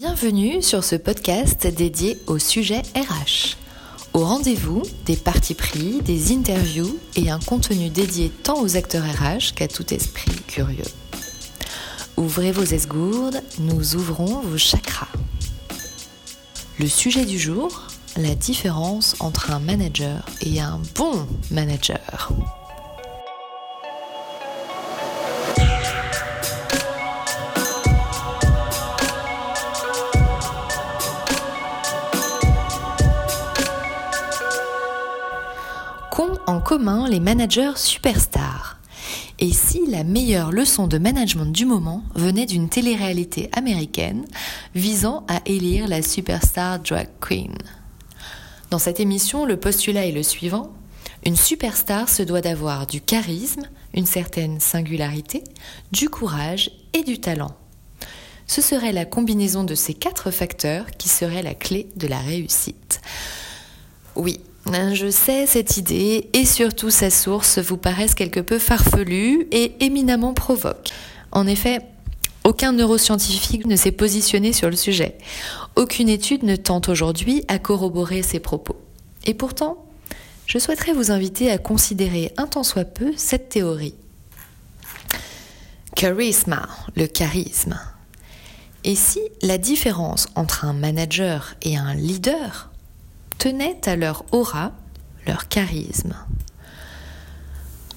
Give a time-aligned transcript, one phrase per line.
[0.00, 3.54] Bienvenue sur ce podcast dédié au sujet RH.
[4.12, 9.54] Au rendez-vous, des parties pris, des interviews et un contenu dédié tant aux acteurs RH
[9.54, 10.82] qu'à tout esprit curieux.
[12.16, 15.06] Ouvrez vos esgourdes, nous ouvrons vos chakras.
[16.80, 17.86] Le sujet du jour,
[18.16, 22.32] la différence entre un manager et un bon manager.
[36.76, 38.80] Les managers superstars
[39.38, 44.24] Et si la meilleure leçon de management du moment venait d'une télé-réalité américaine
[44.74, 47.54] visant à élire la superstar drag queen?
[48.70, 50.72] Dans cette émission, le postulat est le suivant.
[51.24, 53.62] Une superstar se doit d'avoir du charisme,
[53.94, 55.44] une certaine singularité,
[55.92, 57.54] du courage et du talent.
[58.48, 63.00] Ce serait la combinaison de ces quatre facteurs qui serait la clé de la réussite.
[64.16, 64.40] Oui,
[64.72, 70.34] je sais, cette idée et surtout sa source vous paraissent quelque peu farfelues et éminemment
[70.34, 70.90] provoquent.
[71.32, 71.80] En effet,
[72.44, 75.16] aucun neuroscientifique ne s'est positionné sur le sujet.
[75.76, 78.76] Aucune étude ne tente aujourd'hui à corroborer ces propos.
[79.24, 79.84] Et pourtant,
[80.46, 83.94] je souhaiterais vous inviter à considérer un tant soit peu cette théorie.
[85.96, 87.78] Charisma, le charisme.
[88.84, 92.70] Et si la différence entre un manager et un leader
[93.44, 94.72] tenaient à leur aura,
[95.26, 96.14] leur charisme.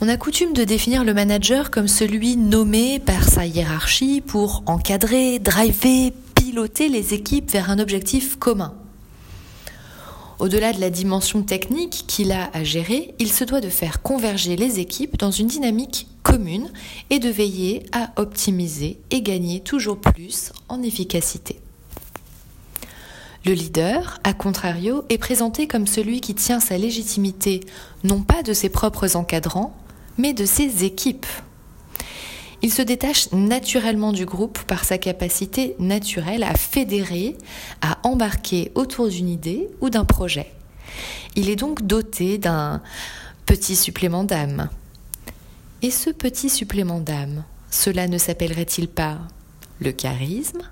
[0.00, 5.38] On a coutume de définir le manager comme celui nommé par sa hiérarchie pour encadrer,
[5.38, 8.72] driver, piloter les équipes vers un objectif commun.
[10.38, 14.56] Au-delà de la dimension technique qu'il a à gérer, il se doit de faire converger
[14.56, 16.70] les équipes dans une dynamique commune
[17.10, 21.60] et de veiller à optimiser et gagner toujours plus en efficacité.
[23.44, 27.60] Le leader, à contrario, est présenté comme celui qui tient sa légitimité
[28.02, 29.76] non pas de ses propres encadrants,
[30.16, 31.26] mais de ses équipes.
[32.62, 37.36] Il se détache naturellement du groupe par sa capacité naturelle à fédérer,
[37.82, 40.50] à embarquer autour d'une idée ou d'un projet.
[41.36, 42.80] Il est donc doté d'un
[43.44, 44.70] petit supplément d'âme.
[45.82, 49.18] Et ce petit supplément d'âme, cela ne s'appellerait-il pas
[49.80, 50.62] le charisme?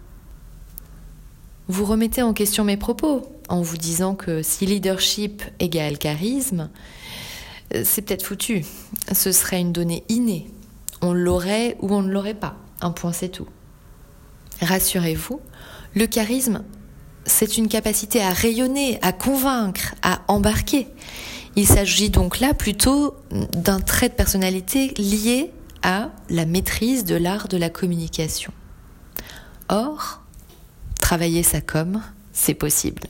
[1.68, 6.70] Vous remettez en question mes propos en vous disant que si leadership égale charisme,
[7.74, 8.64] euh, c'est peut-être foutu.
[9.12, 10.50] Ce serait une donnée innée.
[11.00, 12.56] On l'aurait ou on ne l'aurait pas.
[12.80, 13.48] Un point, c'est tout.
[14.60, 15.40] Rassurez-vous,
[15.94, 16.62] le charisme,
[17.24, 20.88] c'est une capacité à rayonner, à convaincre, à embarquer.
[21.54, 25.50] Il s'agit donc là plutôt d'un trait de personnalité lié
[25.82, 28.52] à la maîtrise de l'art de la communication.
[29.68, 30.21] Or,
[31.02, 32.00] Travailler sa com,
[32.32, 33.02] c'est possible.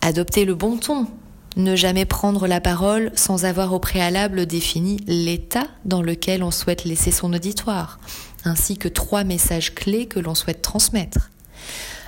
[0.00, 1.08] Adopter le bon ton,
[1.56, 6.84] ne jamais prendre la parole sans avoir au préalable défini l'état dans lequel on souhaite
[6.84, 7.98] laisser son auditoire,
[8.44, 11.30] ainsi que trois messages clés que l'on souhaite transmettre.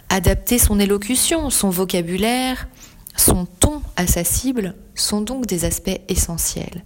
[0.08, 2.68] Adapter son élocution, son vocabulaire,
[3.16, 6.84] son ton à sa cible sont donc des aspects essentiels.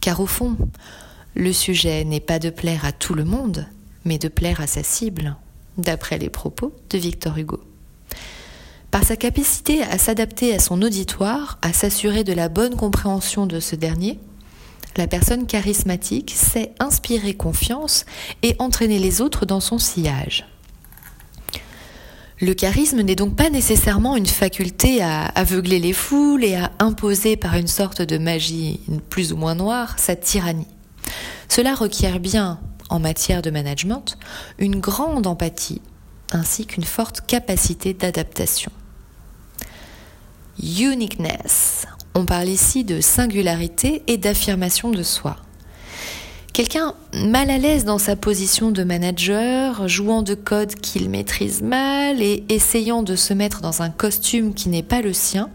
[0.00, 0.56] Car au fond,
[1.34, 3.66] le sujet n'est pas de plaire à tout le monde,
[4.04, 5.36] mais de plaire à sa cible
[5.78, 7.60] d'après les propos de Victor Hugo.
[8.90, 13.60] Par sa capacité à s'adapter à son auditoire, à s'assurer de la bonne compréhension de
[13.60, 14.18] ce dernier,
[14.96, 18.06] la personne charismatique sait inspirer confiance
[18.42, 20.46] et entraîner les autres dans son sillage.
[22.40, 27.36] Le charisme n'est donc pas nécessairement une faculté à aveugler les foules et à imposer
[27.36, 30.66] par une sorte de magie plus ou moins noire sa tyrannie.
[31.48, 32.58] Cela requiert bien
[32.88, 34.16] en matière de management,
[34.58, 35.82] une grande empathie
[36.32, 38.72] ainsi qu'une forte capacité d'adaptation.
[40.62, 41.86] Uniqueness.
[42.14, 45.36] On parle ici de singularité et d'affirmation de soi.
[46.52, 52.22] Quelqu'un mal à l'aise dans sa position de manager, jouant de codes qu'il maîtrise mal
[52.22, 55.50] et essayant de se mettre dans un costume qui n'est pas le sien,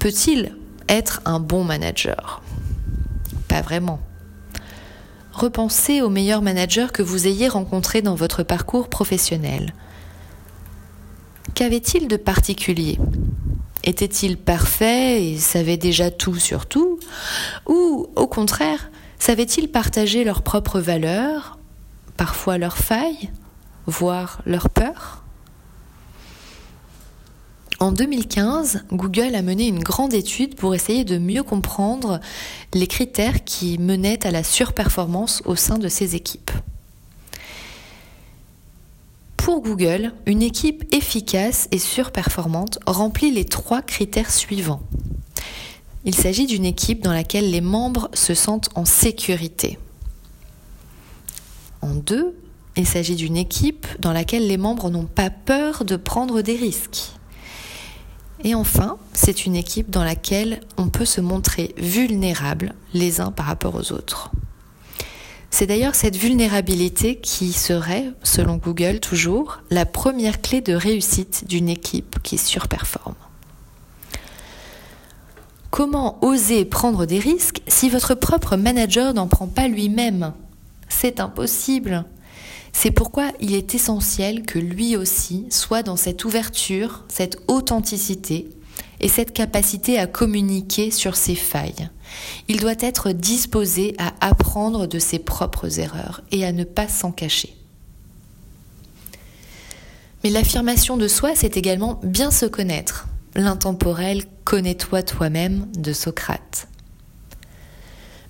[0.00, 0.56] peut-il
[0.88, 2.42] être un bon manager?
[3.46, 4.00] Pas vraiment
[5.36, 9.74] repensez aux meilleurs managers que vous ayez rencontrés dans votre parcours professionnel.
[11.54, 12.98] Qu'avait-il de particulier?
[13.84, 16.98] Était-il parfait et savait déjà tout sur tout?
[17.68, 21.58] Ou, au contraire, savaient-ils partager leurs propres valeurs,
[22.16, 23.30] parfois leurs failles,
[23.86, 25.22] voire leurs peurs?
[27.78, 32.20] En 2015, Google a mené une grande étude pour essayer de mieux comprendre
[32.72, 36.50] les critères qui menaient à la surperformance au sein de ses équipes.
[39.36, 44.82] Pour Google, une équipe efficace et surperformante remplit les trois critères suivants.
[46.04, 49.78] Il s'agit d'une équipe dans laquelle les membres se sentent en sécurité.
[51.82, 52.34] En deux,
[52.76, 57.15] il s'agit d'une équipe dans laquelle les membres n'ont pas peur de prendre des risques.
[58.44, 63.46] Et enfin, c'est une équipe dans laquelle on peut se montrer vulnérable les uns par
[63.46, 64.30] rapport aux autres.
[65.50, 71.68] C'est d'ailleurs cette vulnérabilité qui serait, selon Google toujours, la première clé de réussite d'une
[71.68, 73.14] équipe qui surperforme.
[75.70, 80.32] Comment oser prendre des risques si votre propre manager n'en prend pas lui-même?
[80.88, 82.04] C'est impossible.
[82.78, 88.50] C'est pourquoi il est essentiel que lui aussi soit dans cette ouverture, cette authenticité
[89.00, 91.88] et cette capacité à communiquer sur ses failles.
[92.48, 97.12] Il doit être disposé à apprendre de ses propres erreurs et à ne pas s'en
[97.12, 97.56] cacher.
[100.22, 103.08] Mais l'affirmation de soi, c'est également bien se connaître.
[103.34, 106.68] L'intemporel Connais-toi toi-même de Socrate.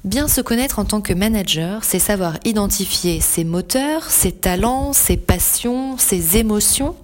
[0.06, 5.16] Bien se connaître en tant que manager, c'est savoir identifier ses moteurs, ses talents, ses
[5.16, 6.94] passions, ses émotions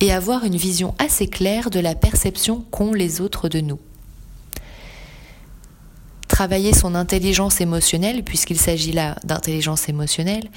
[0.00, 3.78] et avoir une vision assez claire de la perception qu'ont les autres de nous.
[6.28, 10.50] Travailler son intelligence émotionnelle, puisqu'il s'agit là d'intelligence émotionnelle,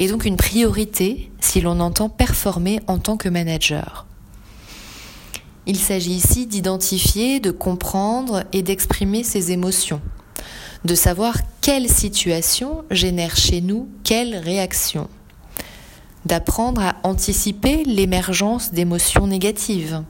[0.00, 4.06] est donc une priorité si l'on entend performer en tant que manager.
[5.66, 10.00] Il s'agit ici d'identifier, de comprendre et d'exprimer ses émotions
[10.86, 15.08] de savoir quelle situation génère chez nous quelle réaction,
[16.24, 20.04] d'apprendre à anticiper l'émergence d'émotions négatives,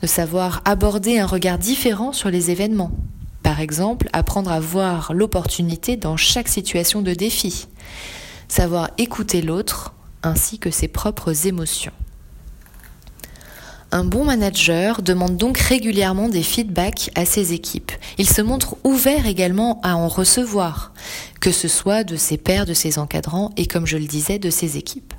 [0.00, 2.92] de savoir aborder un regard différent sur les événements.
[3.42, 7.68] Par exemple, apprendre à voir l'opportunité dans chaque situation de défi,
[8.48, 11.92] savoir écouter l'autre ainsi que ses propres émotions.
[13.94, 17.92] Un bon manager demande donc régulièrement des feedbacks à ses équipes.
[18.16, 20.94] Il se montre ouvert également à en recevoir,
[21.40, 24.48] que ce soit de ses pairs, de ses encadrants et comme je le disais, de
[24.48, 25.12] ses équipes.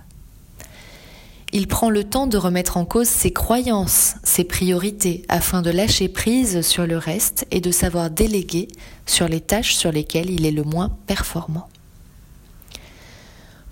[1.51, 6.07] Il prend le temps de remettre en cause ses croyances, ses priorités, afin de lâcher
[6.07, 8.69] prise sur le reste et de savoir déléguer
[9.05, 11.69] sur les tâches sur lesquelles il est le moins performant.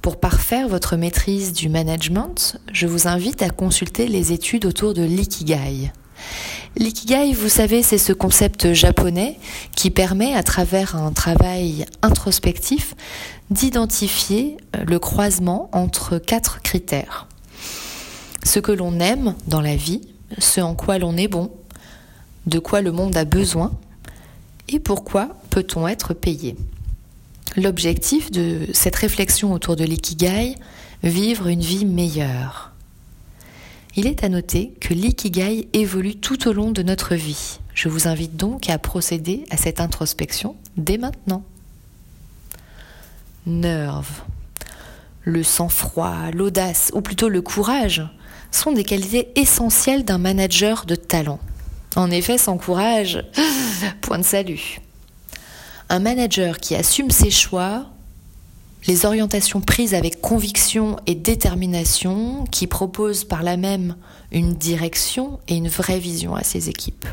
[0.02, 5.04] Pour parfaire votre maîtrise du management, je vous invite à consulter les études autour de
[5.04, 5.92] l'ikigai.
[6.76, 9.38] L'ikigai, vous savez, c'est ce concept japonais
[9.76, 12.96] qui permet, à travers un travail introspectif,
[13.52, 17.28] d'identifier le croisement entre quatre critères.
[18.44, 20.02] Ce que l'on aime dans la vie,
[20.40, 21.52] ce en quoi l'on est bon,
[22.48, 23.72] de quoi le monde a besoin,
[24.68, 26.56] et pourquoi peut-on être payé.
[27.58, 30.56] L'objectif de cette réflexion autour de l'ikigai,
[31.04, 32.72] vivre une vie meilleure.
[33.98, 37.60] Il est à noter que l'ikigai évolue tout au long de notre vie.
[37.74, 41.44] Je vous invite donc à procéder à cette introspection dès maintenant.
[43.46, 44.22] Nerve.
[45.24, 48.02] Le sang-froid, l'audace, ou plutôt le courage,
[48.50, 51.40] sont des qualités essentielles d'un manager de talent.
[51.98, 53.26] En effet, sans courage,
[54.02, 54.80] point de salut
[55.92, 57.86] un manager qui assume ses choix,
[58.88, 63.98] les orientations prises avec conviction et détermination, qui propose par là même
[64.32, 67.06] une direction et une vraie vision à ses équipes.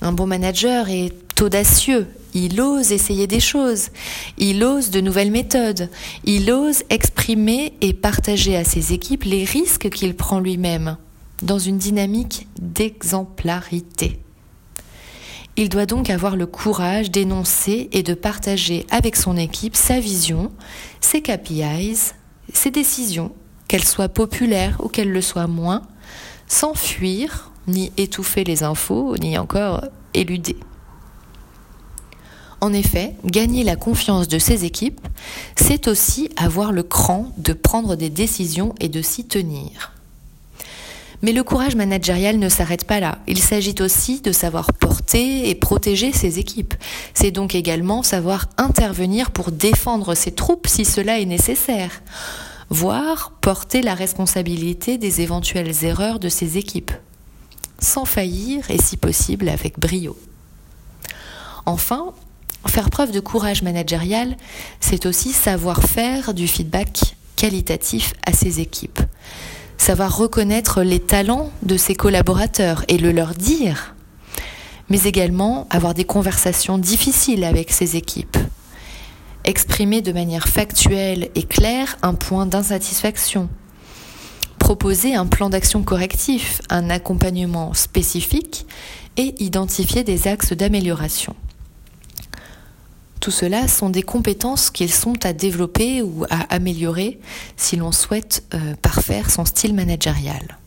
[0.00, 3.90] Un bon manager est audacieux, il ose essayer des choses,
[4.38, 5.88] il ose de nouvelles méthodes,
[6.24, 10.96] il ose exprimer et partager à ses équipes les risques qu'il prend lui-même
[11.42, 14.18] dans une dynamique d'exemplarité.
[15.56, 20.50] Il doit donc avoir le courage d'énoncer et de partager avec son équipe sa vision,
[21.00, 22.14] ses KPIs,
[22.54, 23.32] ses décisions,
[23.68, 25.82] qu'elles soient populaires ou qu'elles le soient moins,
[26.46, 30.56] sans fuir, ni étouffer les infos, ni encore éluder.
[32.62, 35.06] En effet, gagner la confiance de ses équipes,
[35.56, 39.92] c'est aussi avoir le cran de prendre des décisions et de s'y tenir.
[41.22, 43.18] Mais le courage managérial ne s'arrête pas là.
[43.28, 46.74] Il s'agit aussi de savoir porter et protéger ses équipes.
[47.14, 52.02] C'est donc également savoir intervenir pour défendre ses troupes si cela est nécessaire,
[52.70, 56.90] voire porter la responsabilité des éventuelles erreurs de ses équipes,
[57.78, 60.16] sans faillir et si possible avec brio.
[61.66, 62.12] Enfin,
[62.66, 64.36] faire preuve de courage managérial,
[64.80, 69.01] c'est aussi savoir faire du feedback qualitatif à ses équipes
[69.82, 73.96] savoir reconnaître les talents de ses collaborateurs et le leur dire,
[74.88, 78.36] mais également avoir des conversations difficiles avec ses équipes,
[79.42, 83.48] exprimer de manière factuelle et claire un point d'insatisfaction,
[84.60, 88.66] proposer un plan d'action correctif, un accompagnement spécifique
[89.16, 91.34] et identifier des axes d'amélioration.
[93.22, 97.20] Tout cela sont des compétences qui sont à développer ou à améliorer
[97.56, 100.58] si l'on souhaite euh, parfaire son style managérial.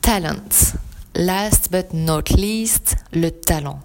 [0.00, 0.76] Talent.
[1.16, 3.80] Last but not least, le talent.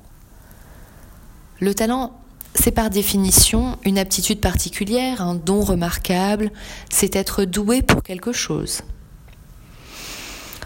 [1.59, 2.15] Le talent,
[2.53, 6.51] c'est par définition une aptitude particulière, un don remarquable,
[6.91, 8.83] c'est être doué pour quelque chose.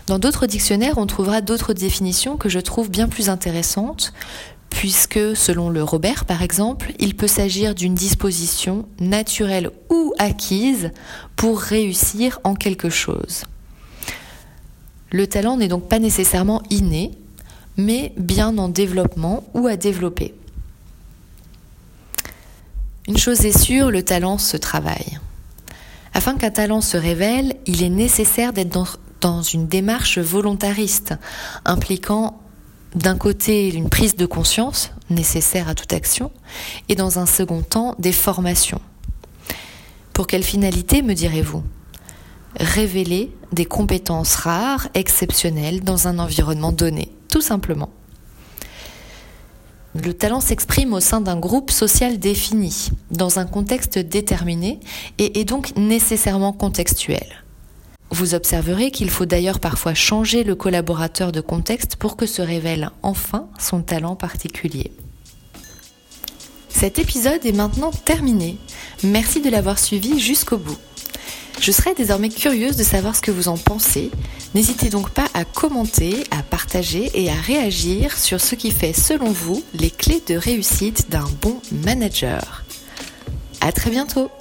[0.08, 4.12] Dans d'autres dictionnaires, on trouvera d'autres définitions que je trouve bien plus intéressantes,
[4.82, 10.90] puisque selon le Robert par exemple, il peut s'agir d'une disposition naturelle ou acquise
[11.36, 13.44] pour réussir en quelque chose.
[15.12, 17.12] Le talent n'est donc pas nécessairement inné,
[17.78, 20.34] mais bien en développement ou à développer.
[23.08, 25.20] Une chose est sûre, le talent se travaille.
[26.16, 31.14] Afin qu'un talent se révèle, il est nécessaire d'être dans, une démarche volontariste,
[31.66, 32.41] impliquant
[32.96, 36.32] d'un côté une prise de conscience nécessaire à toute action,
[36.90, 38.82] et dans un second temps des formations.
[40.14, 41.64] Pour quelle finalité, me direz-vous?
[42.60, 47.90] Révéler des compétences rares, exceptionnelles, dans un environnement donné, tout simplement.
[49.94, 54.80] Le talent s'exprime au sein d'un groupe social défini, dans un contexte déterminé,
[55.18, 57.44] et est donc nécessairement contextuel.
[58.12, 62.92] Vous observerez qu'il faut d'ailleurs parfois changer le collaborateur de contexte pour que se révèle
[63.02, 64.92] enfin son talent particulier.
[66.68, 68.58] Cet épisode est maintenant terminé.
[69.04, 70.78] Merci de l'avoir suivi jusqu'au bout.
[71.62, 74.10] Je serais désormais curieuse de savoir ce que vous en pensez.
[74.56, 79.32] N'hésitez donc pas à commenter, à partager et à réagir sur ce qui fait selon
[79.32, 82.66] vous les clés de réussite d'un bon manager.
[83.62, 84.32] À très bientôt!